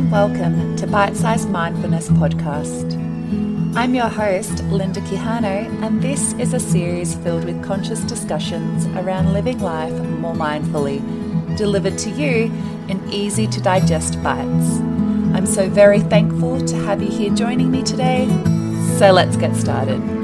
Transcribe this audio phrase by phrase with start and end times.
[0.00, 2.94] and welcome to Bite Size Mindfulness Podcast.
[3.76, 9.34] I'm your host, Linda Quijano, and this is a series filled with conscious discussions around
[9.34, 11.00] living life more mindfully,
[11.54, 12.50] delivered to you
[12.88, 14.78] in easy to digest bites.
[15.34, 18.26] I'm so very thankful to have you here joining me today,
[18.96, 20.19] so let's get started.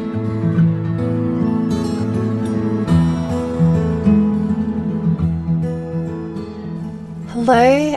[7.37, 7.53] Hello,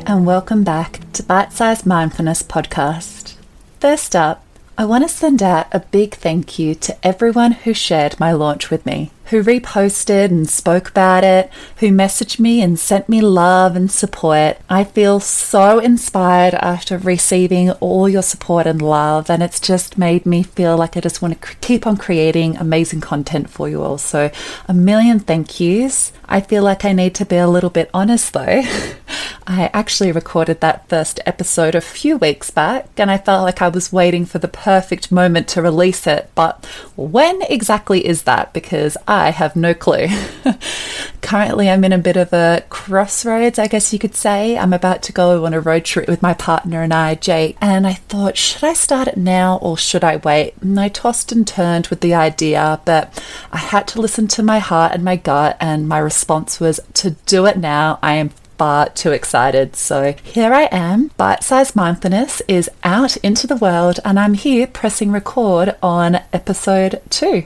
[0.06, 3.36] and welcome back to Bite Size Mindfulness Podcast.
[3.80, 4.44] First up,
[4.78, 8.70] I want to send out a big thank you to everyone who shared my launch
[8.70, 13.76] with me who reposted and spoke about it, who messaged me and sent me love
[13.76, 14.58] and support.
[14.70, 20.26] I feel so inspired after receiving all your support and love, and it's just made
[20.26, 24.00] me feel like I just want to keep on creating amazing content for you all.
[24.00, 24.32] So,
[24.68, 26.12] a million thank yous.
[26.26, 28.64] I feel like I need to be a little bit honest though.
[29.48, 33.68] I actually recorded that first episode a few weeks back and I felt like I
[33.68, 36.30] was waiting for the perfect moment to release it.
[36.36, 36.64] But
[36.96, 38.54] when exactly is that?
[38.54, 40.08] Because I have no clue.
[41.22, 44.58] Currently, I'm in a bit of a crossroads, I guess you could say.
[44.58, 47.86] I'm about to go on a road trip with my partner and I, Jake, and
[47.86, 50.56] I thought, should I start it now or should I wait?
[50.62, 54.60] And I tossed and turned with the idea, but I had to listen to my
[54.60, 58.00] heart and my gut, and my response was to do it now.
[58.02, 59.78] I am far too excited.
[59.78, 61.12] So here I am.
[61.16, 67.02] Bite Size Mindfulness is out into the world, and I'm here pressing record on episode
[67.10, 67.46] two.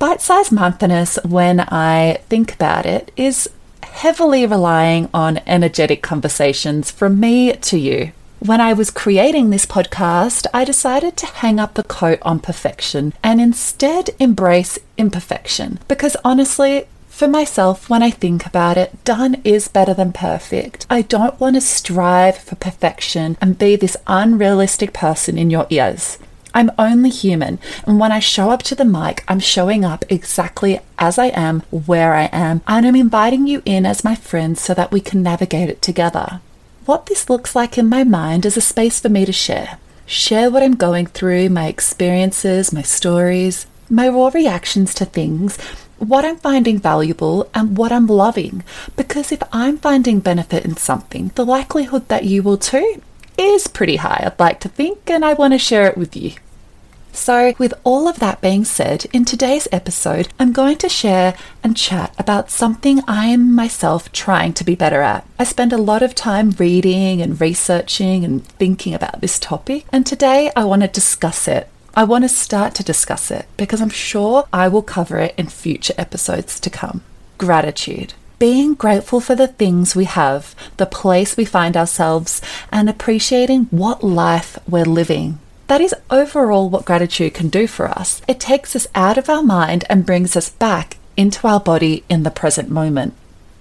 [0.00, 3.48] Bite Size Mindfulness, when I think about it, is
[3.84, 8.10] heavily relying on energetic conversations from me to you.
[8.40, 13.12] When I was creating this podcast, I decided to hang up the coat on perfection
[13.22, 16.86] and instead embrace imperfection because honestly,
[17.18, 20.86] for myself, when I think about it, done is better than perfect.
[20.88, 26.18] I don't want to strive for perfection and be this unrealistic person in your ears.
[26.54, 30.78] I'm only human, and when I show up to the mic, I'm showing up exactly
[30.96, 34.72] as I am, where I am, and I'm inviting you in as my friend so
[34.74, 36.40] that we can navigate it together.
[36.84, 39.78] What this looks like in my mind is a space for me to share.
[40.06, 45.58] Share what I'm going through, my experiences, my stories, my raw reactions to things,
[45.98, 48.62] what I'm finding valuable and what I'm loving.
[48.96, 53.02] Because if I'm finding benefit in something, the likelihood that you will too
[53.36, 56.32] is pretty high, I'd like to think, and I want to share it with you.
[57.12, 61.76] So, with all of that being said, in today's episode, I'm going to share and
[61.76, 65.26] chat about something I am myself trying to be better at.
[65.38, 70.06] I spend a lot of time reading and researching and thinking about this topic, and
[70.06, 73.90] today I want to discuss it I want to start to discuss it because I'm
[73.90, 77.02] sure I will cover it in future episodes to come.
[77.38, 78.14] Gratitude.
[78.38, 82.40] Being grateful for the things we have, the place we find ourselves,
[82.70, 85.40] and appreciating what life we're living.
[85.66, 88.22] That is overall what gratitude can do for us.
[88.28, 92.22] It takes us out of our mind and brings us back into our body in
[92.22, 93.14] the present moment.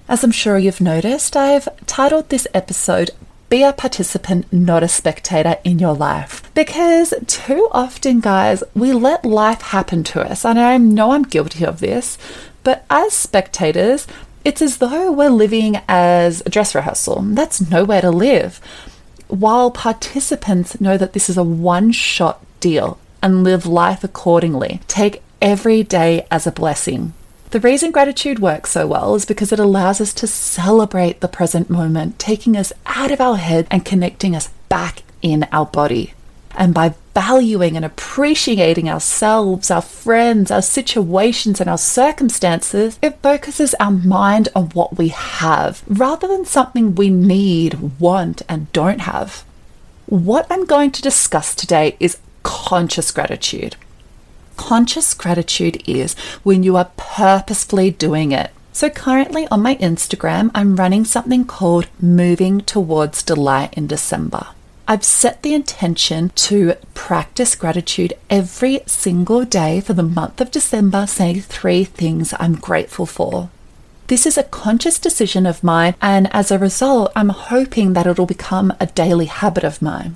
[0.08, 3.10] As I'm sure you've noticed, I've titled this episode
[3.50, 6.44] be a participant, not a spectator in your life.
[6.54, 10.44] Because too often, guys, we let life happen to us.
[10.44, 12.18] And I know I'm guilty of this,
[12.64, 14.08] but as spectators,
[14.44, 17.22] it's as though we're living as a dress rehearsal.
[17.22, 18.60] That's nowhere to live.
[19.28, 25.22] While participants know that this is a one shot deal and live life accordingly, take
[25.42, 27.14] every day as a blessing.
[27.52, 31.70] The reason gratitude works so well is because it allows us to celebrate the present
[31.70, 36.14] moment, taking us out of our head and connecting us back in our body.
[36.58, 43.74] And by valuing and appreciating ourselves, our friends, our situations, and our circumstances, it focuses
[43.76, 49.46] our mind on what we have rather than something we need, want, and don't have.
[50.08, 53.78] What I'm going to discuss today is conscious gratitude.
[54.58, 56.14] Conscious gratitude is
[56.44, 58.52] when you are purposefully doing it.
[58.74, 64.48] So, currently on my Instagram, I'm running something called Moving Towards Delight in December.
[64.88, 71.08] I've set the intention to practice gratitude every single day for the month of December,
[71.08, 73.50] saying three things I'm grateful for.
[74.08, 78.26] This is a conscious decision of mine, and as a result, I'm hoping that it'll
[78.26, 80.16] become a daily habit of mine.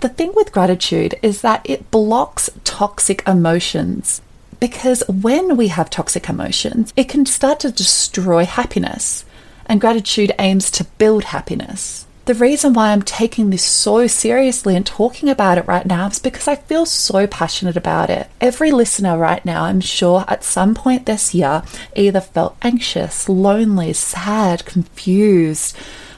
[0.00, 4.20] The thing with gratitude is that it blocks toxic emotions.
[4.60, 9.24] Because when we have toxic emotions, it can start to destroy happiness.
[9.66, 12.06] And gratitude aims to build happiness.
[12.26, 16.18] The reason why I'm taking this so seriously and talking about it right now is
[16.18, 18.30] because I feel so passionate about it.
[18.40, 21.62] Every listener right now, I'm sure at some point this year,
[21.94, 25.76] either felt anxious, lonely, sad, confused,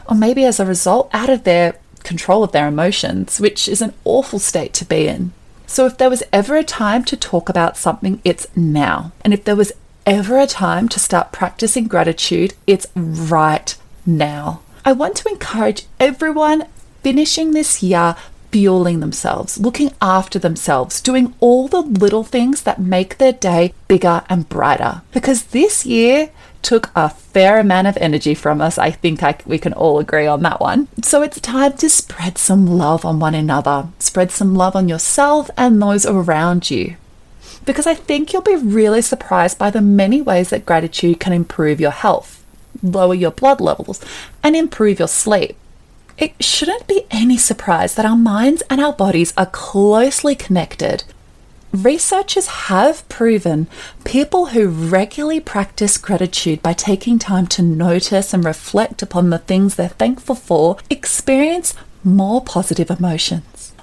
[0.08, 1.76] or maybe as a result, out of their
[2.06, 5.32] control of their emotions, which is an awful state to be in.
[5.66, 9.12] So, if there was ever a time to talk about something, it's now.
[9.22, 9.72] And if there was
[10.06, 13.76] ever a time to start practicing gratitude, it's right
[14.06, 14.60] now.
[14.84, 16.68] I want to encourage everyone
[17.02, 18.14] finishing this year
[18.52, 24.22] fueling themselves, looking after themselves, doing all the little things that make their day bigger
[24.28, 25.02] and brighter.
[25.12, 26.30] Because this year
[26.62, 28.78] took a fair amount of energy from us.
[28.78, 30.88] I think I, we can all agree on that one.
[31.02, 35.50] So it's time to spread some love on one another, spread some love on yourself
[35.56, 36.96] and those around you.
[37.64, 41.80] Because I think you'll be really surprised by the many ways that gratitude can improve
[41.80, 42.44] your health,
[42.82, 44.00] lower your blood levels,
[44.42, 45.56] and improve your sleep.
[46.18, 51.04] It shouldn't be any surprise that our minds and our bodies are closely connected.
[51.82, 53.66] Researchers have proven
[54.02, 59.74] people who regularly practice gratitude by taking time to notice and reflect upon the things
[59.74, 63.74] they're thankful for experience more positive emotions,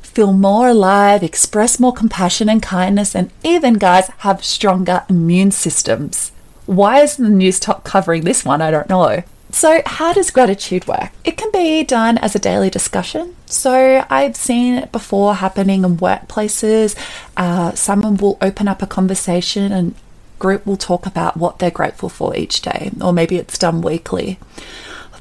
[0.00, 6.32] feel more alive, express more compassion and kindness, and even, guys, have stronger immune systems.
[6.64, 8.62] Why is the news top covering this one?
[8.62, 9.24] I don't know.
[9.52, 11.10] So, how does gratitude work?
[11.24, 13.36] It can be done as a daily discussion.
[13.46, 16.96] So, I've seen it before happening in workplaces.
[17.36, 19.94] Uh, someone will open up a conversation and
[20.38, 24.38] group will talk about what they're grateful for each day, or maybe it's done weekly.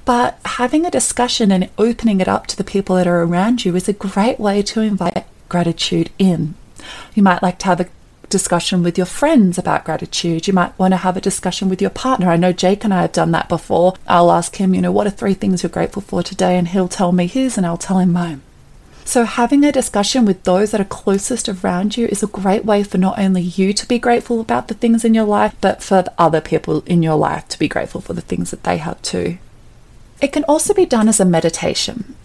[0.05, 3.75] But having a discussion and opening it up to the people that are around you
[3.75, 6.55] is a great way to invite gratitude in.
[7.13, 7.89] You might like to have a
[8.31, 10.47] discussion with your friends about gratitude.
[10.47, 12.29] You might want to have a discussion with your partner.
[12.29, 13.93] I know Jake and I have done that before.
[14.07, 16.57] I'll ask him, you know, what are three things you're grateful for today?
[16.57, 18.41] And he'll tell me his and I'll tell him mine.
[19.03, 22.83] So, having a discussion with those that are closest around you is a great way
[22.83, 26.03] for not only you to be grateful about the things in your life, but for
[26.03, 29.01] the other people in your life to be grateful for the things that they have
[29.01, 29.37] too.
[30.21, 32.15] It can also be done as a meditation.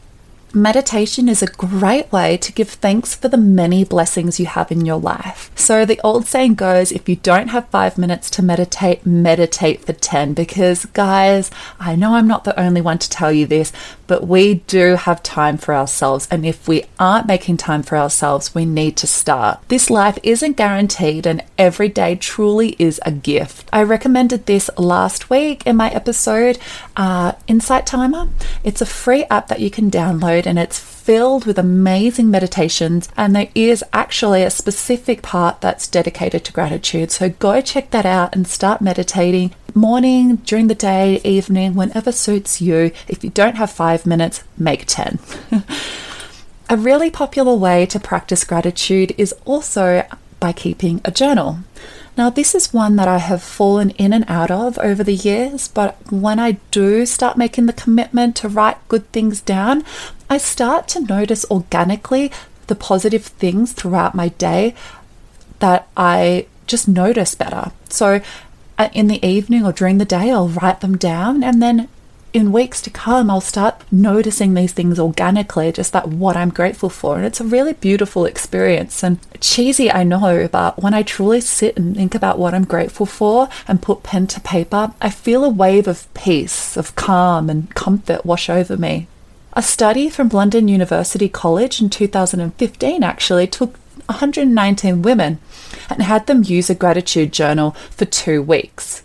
[0.57, 4.87] Meditation is a great way to give thanks for the many blessings you have in
[4.87, 5.51] your life.
[5.55, 9.93] So, the old saying goes if you don't have five minutes to meditate, meditate for
[9.93, 10.33] 10.
[10.33, 13.71] Because, guys, I know I'm not the only one to tell you this,
[14.07, 16.27] but we do have time for ourselves.
[16.31, 19.61] And if we aren't making time for ourselves, we need to start.
[19.69, 23.69] This life isn't guaranteed, and every day truly is a gift.
[23.75, 26.59] I recommended this last week in my episode,
[26.97, 28.29] uh, Insight Timer.
[28.65, 33.09] It's a free app that you can download and it's filled with amazing meditations.
[33.17, 37.11] And there is actually a specific part that's dedicated to gratitude.
[37.11, 42.61] So go check that out and start meditating morning, during the day, evening, whenever suits
[42.61, 42.91] you.
[43.07, 45.19] If you don't have five minutes, make 10.
[46.71, 50.07] a really popular way to practice gratitude is also
[50.41, 51.59] by keeping a journal.
[52.17, 55.69] Now, this is one that I have fallen in and out of over the years,
[55.69, 59.85] but when I do start making the commitment to write good things down,
[60.29, 62.33] I start to notice organically
[62.67, 64.75] the positive things throughout my day
[65.61, 67.71] that I just notice better.
[67.89, 68.21] So,
[68.79, 71.89] uh, in the evening or during the day, I'll write them down and then
[72.37, 76.91] in weeks to come, I'll start noticing these things organically, just that what I'm grateful
[76.91, 77.17] for.
[77.17, 79.03] And it's a really beautiful experience.
[79.03, 83.07] And cheesy, I know, but when I truly sit and think about what I'm grateful
[83.07, 87.75] for and put pen to paper, I feel a wave of peace, of calm and
[87.75, 89.07] comfort wash over me.
[89.59, 95.39] A study from London University College in 2015 actually took 119 women
[95.89, 99.03] and had them use a gratitude journal for two weeks.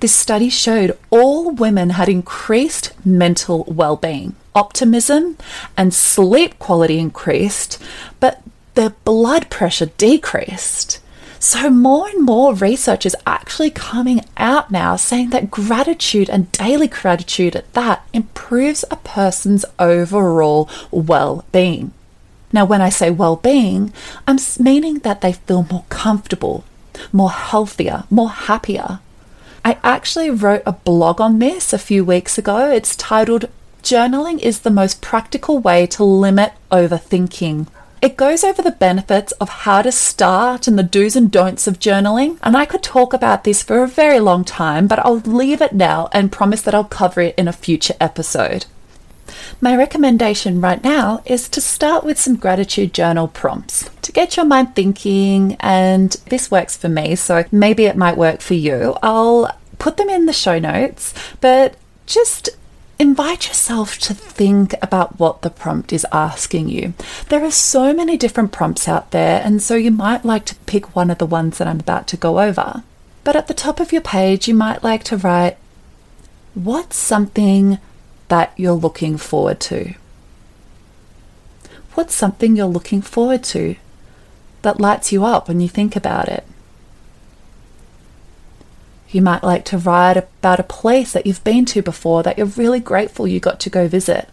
[0.00, 5.36] This study showed all women had increased mental well being, optimism,
[5.76, 7.78] and sleep quality increased,
[8.18, 8.42] but
[8.76, 11.00] their blood pressure decreased.
[11.48, 16.88] So, more and more research is actually coming out now saying that gratitude and daily
[16.88, 21.92] gratitude at that improves a person's overall well being.
[22.52, 23.92] Now, when I say well being,
[24.26, 26.64] I'm meaning that they feel more comfortable,
[27.12, 28.98] more healthier, more happier.
[29.64, 32.72] I actually wrote a blog on this a few weeks ago.
[32.72, 33.48] It's titled
[33.84, 37.68] Journaling is the most practical way to limit overthinking.
[38.02, 41.78] It goes over the benefits of how to start and the do's and don'ts of
[41.78, 42.38] journaling.
[42.42, 45.72] And I could talk about this for a very long time, but I'll leave it
[45.72, 48.66] now and promise that I'll cover it in a future episode.
[49.60, 54.46] My recommendation right now is to start with some gratitude journal prompts to get your
[54.46, 58.96] mind thinking, and this works for me, so maybe it might work for you.
[59.02, 61.74] I'll put them in the show notes, but
[62.06, 62.50] just
[62.98, 66.94] invite yourself to think about what the prompt is asking you.
[67.28, 70.96] There are so many different prompts out there, and so you might like to pick
[70.96, 72.82] one of the ones that I'm about to go over.
[73.24, 75.58] But at the top of your page, you might like to write,
[76.54, 77.78] What's something
[78.28, 79.94] that you're looking forward to?
[81.94, 83.76] What's something you're looking forward to
[84.62, 86.44] that lights you up when you think about it?
[89.10, 92.46] You might like to write about a place that you've been to before that you're
[92.46, 94.28] really grateful you got to go visit.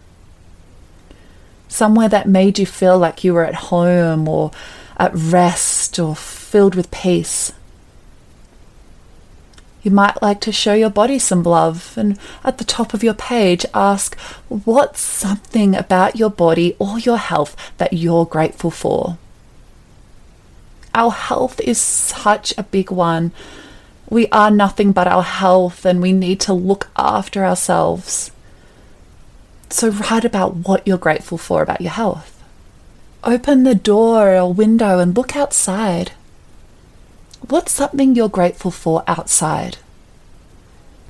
[1.68, 4.52] Somewhere that made you feel like you were at home or
[4.98, 7.52] at rest or filled with peace.
[9.84, 13.14] You might like to show your body some love and at the top of your
[13.14, 19.18] page ask what's something about your body or your health that you're grateful for.
[20.96, 23.34] Our health is such a big one.
[24.14, 28.30] We are nothing but our health and we need to look after ourselves.
[29.72, 32.44] So, write about what you're grateful for about your health.
[33.24, 36.12] Open the door or window and look outside.
[37.50, 39.78] What's something you're grateful for outside?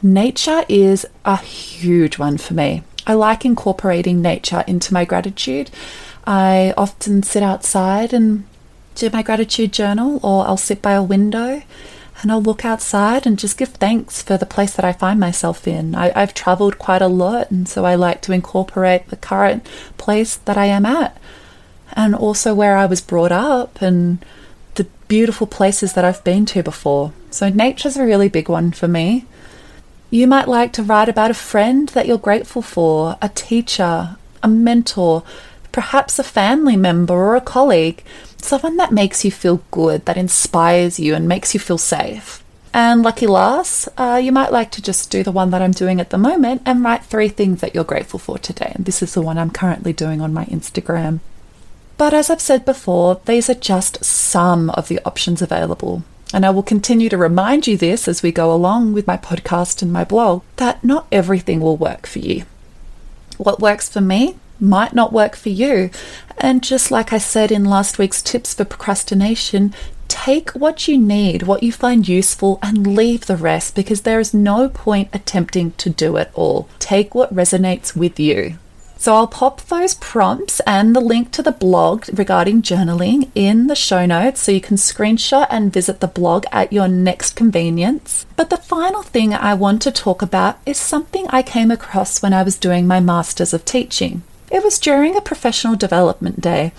[0.02, 2.84] Nature is a huge one for me.
[3.06, 5.72] I like incorporating nature into my gratitude.
[6.26, 8.46] I often sit outside and
[8.96, 11.64] do my gratitude journal, or I'll sit by a window
[12.22, 15.68] and I'll look outside and just give thanks for the place that I find myself
[15.68, 15.96] in.
[15.96, 19.68] I, have traveled quite a lot, and so I like to incorporate the current
[19.98, 21.18] place that I am at
[21.96, 24.24] and also where I was brought up and
[24.76, 27.14] the beautiful places that I've been to before.
[27.30, 29.26] So, nature's a really big one for me.
[30.10, 34.48] You might like to write about a friend that you're grateful for, a teacher, a
[34.48, 35.24] mentor,
[35.72, 38.04] perhaps a family member or a colleague
[38.44, 42.44] someone that makes you feel good, that inspires you and makes you feel safe.
[42.74, 46.00] And lucky last, uh, you might like to just do the one that I'm doing
[46.00, 48.72] at the moment and write three things that you're grateful for today.
[48.74, 51.20] And this is the one I'm currently doing on my Instagram.
[51.98, 56.04] But as I've said before, these are just some of the options available.
[56.34, 59.84] And I will continue to remind you this as we go along with my podcast
[59.84, 62.46] and my blog that not everything will work for you.
[63.38, 65.90] What works for me might not work for you.
[66.38, 69.74] And just like I said in last week's tips for procrastination,
[70.08, 74.34] take what you need, what you find useful, and leave the rest because there is
[74.34, 76.68] no point attempting to do it all.
[76.80, 78.58] Take what resonates with you.
[79.04, 83.76] So I'll pop those prompts and the link to the blog regarding journaling in the
[83.76, 88.26] show notes so you can screenshot and visit the blog at your next convenience.
[88.38, 92.32] But the final thing I want to talk about is something I came across when
[92.32, 94.24] I was doing my Masters of Teaching.
[94.54, 96.74] It was during a professional development day.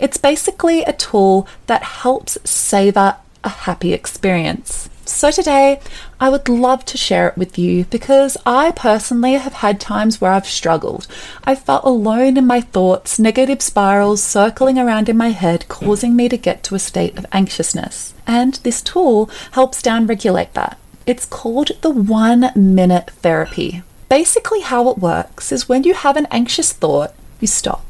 [0.00, 4.90] It's basically a tool that helps savor a happy experience.
[5.04, 5.80] So, today
[6.18, 10.32] I would love to share it with you because I personally have had times where
[10.32, 11.06] I've struggled.
[11.44, 16.28] I felt alone in my thoughts, negative spirals circling around in my head, causing me
[16.28, 18.12] to get to a state of anxiousness.
[18.26, 20.78] And this tool helps downregulate that.
[21.06, 23.84] It's called the one minute therapy.
[24.08, 27.84] Basically, how it works is when you have an anxious thought, you stop,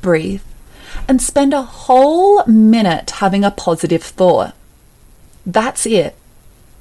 [0.00, 0.42] breathe,
[1.08, 4.54] and spend a whole minute having a positive thought.
[5.44, 6.16] That's it.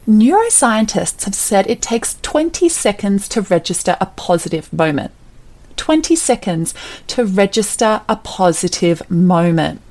[0.07, 5.11] Neuroscientists have said it takes 20 seconds to register a positive moment.
[5.77, 6.73] 20 seconds
[7.07, 9.81] to register a positive moment.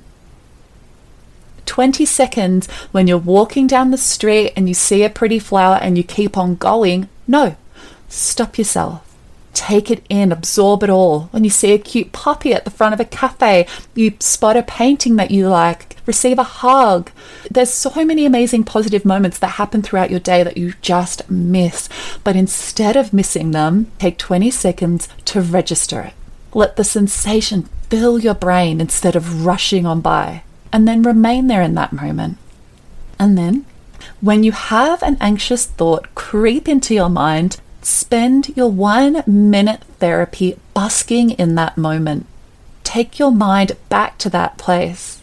[1.67, 5.97] 20 seconds when you're walking down the street and you see a pretty flower and
[5.97, 7.09] you keep on going.
[7.27, 7.57] No,
[8.09, 9.12] stop yourself
[9.63, 11.29] take it in, absorb it all.
[11.31, 14.63] When you see a cute puppy at the front of a cafe, you spot a
[14.65, 17.13] painting that you like, receive a hug.
[17.49, 21.89] There's so many amazing positive moments that happen throughout your day that you just miss.
[22.25, 26.15] But instead of missing them, take 20 seconds to register it.
[26.53, 30.43] Let the sensation fill your brain instead of rushing on by.
[30.73, 32.37] And then remain there in that moment.
[33.17, 33.65] And then,
[34.21, 40.59] when you have an anxious thought creep into your mind, Spend your one minute therapy
[40.73, 42.27] busking in that moment.
[42.85, 45.21] Take your mind back to that place.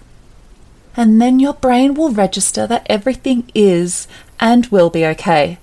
[0.96, 4.08] And then your brain will register that everything is
[4.40, 5.58] and will be okay.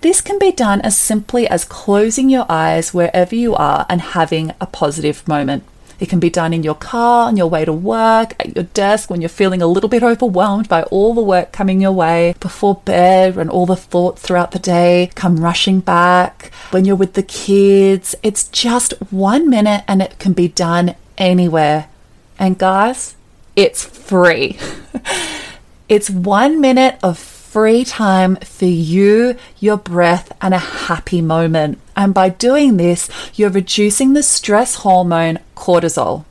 [0.00, 4.52] This can be done as simply as closing your eyes wherever you are and having
[4.60, 5.64] a positive moment.
[6.00, 9.10] It can be done in your car, on your way to work, at your desk
[9.10, 12.76] when you're feeling a little bit overwhelmed by all the work coming your way, before
[12.84, 17.22] bed when all the thoughts throughout the day come rushing back, when you're with the
[17.22, 18.14] kids.
[18.22, 21.88] It's just one minute and it can be done anywhere.
[22.38, 23.16] And guys,
[23.56, 24.56] it's free.
[25.88, 31.80] it's one minute of free time for you, your breath, and a happy moment.
[31.98, 36.24] And by doing this, you're reducing the stress hormone cortisol.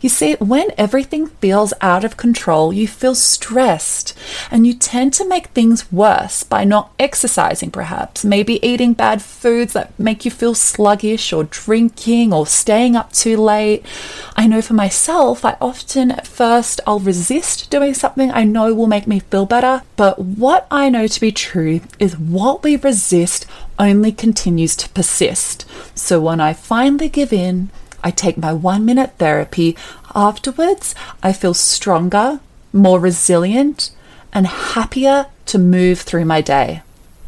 [0.00, 4.18] You see, when everything feels out of control, you feel stressed
[4.50, 9.74] and you tend to make things worse by not exercising, perhaps, maybe eating bad foods
[9.74, 13.86] that make you feel sluggish, or drinking, or staying up too late.
[14.34, 18.88] I know for myself, I often at first I'll resist doing something I know will
[18.88, 23.46] make me feel better, but what I know to be true is what we resist
[23.78, 25.64] only continues to persist.
[25.94, 27.70] So when I finally give in,
[28.02, 29.76] I take my one minute therapy.
[30.14, 32.40] Afterwards, I feel stronger,
[32.72, 33.90] more resilient,
[34.32, 36.82] and happier to move through my day.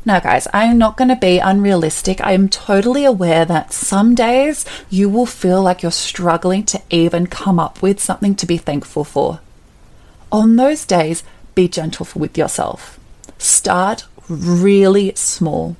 [0.07, 2.21] Now, guys, I am not going to be unrealistic.
[2.21, 7.27] I am totally aware that some days you will feel like you're struggling to even
[7.27, 9.41] come up with something to be thankful for.
[10.31, 11.23] On those days,
[11.55, 12.99] be gentle with yourself.
[13.39, 15.77] Start really small.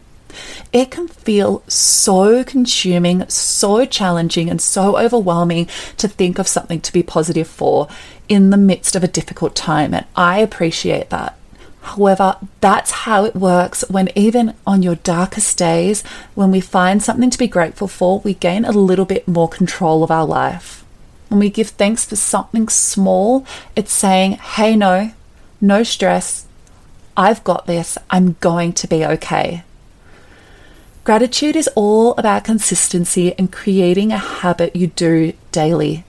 [0.73, 6.93] It can feel so consuming, so challenging, and so overwhelming to think of something to
[6.93, 7.89] be positive for
[8.29, 9.95] in the midst of a difficult time.
[9.95, 11.37] And I appreciate that.
[11.83, 16.03] However, that's how it works when, even on your darkest days,
[16.35, 20.03] when we find something to be grateful for, we gain a little bit more control
[20.03, 20.83] of our life.
[21.29, 23.45] When we give thanks for something small,
[23.77, 25.13] it's saying, hey, no,
[25.61, 26.47] no stress.
[27.19, 27.99] I've got this.
[28.09, 29.63] I'm going to be okay.
[31.05, 36.03] Gratitude is all about consistency and creating a habit you do daily.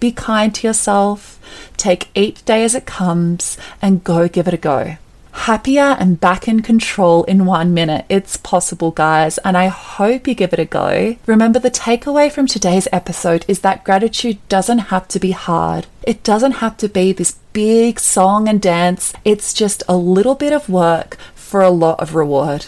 [0.00, 1.38] Be kind to yourself,
[1.76, 4.96] take each day as it comes, and go give it a go.
[5.30, 8.06] Happier and back in control in one minute.
[8.08, 11.14] It's possible, guys, and I hope you give it a go.
[11.26, 15.86] Remember, the takeaway from today's episode is that gratitude doesn't have to be hard.
[16.02, 19.12] It doesn't have to be this big song and dance.
[19.24, 22.66] It's just a little bit of work for a lot of reward.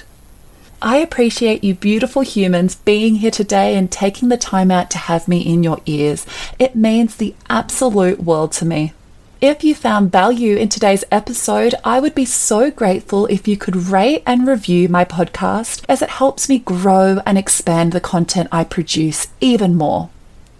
[0.84, 5.28] I appreciate you beautiful humans being here today and taking the time out to have
[5.28, 6.26] me in your ears.
[6.58, 8.92] It means the absolute world to me.
[9.40, 13.76] If you found value in today's episode, I would be so grateful if you could
[13.76, 18.64] rate and review my podcast as it helps me grow and expand the content I
[18.64, 20.10] produce even more.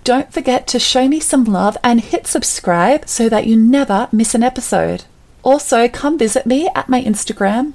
[0.04, 4.36] Don't forget to show me some love and hit subscribe so that you never miss
[4.36, 5.02] an episode.
[5.42, 7.72] Also, come visit me at my Instagram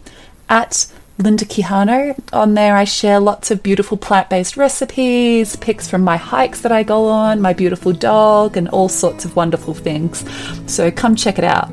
[0.48, 2.18] at Linda Quijano.
[2.34, 6.72] On there, I share lots of beautiful plant based recipes, pics from my hikes that
[6.72, 10.24] I go on, my beautiful dog, and all sorts of wonderful things.
[10.72, 11.72] So come check it out.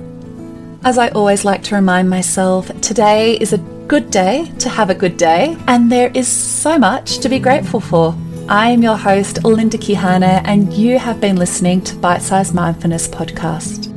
[0.84, 4.94] As I always like to remind myself, today is a good day to have a
[4.94, 8.14] good day, and there is so much to be grateful for.
[8.48, 13.08] I am your host, Linda Quijano, and you have been listening to Bite Size Mindfulness
[13.08, 13.93] Podcast.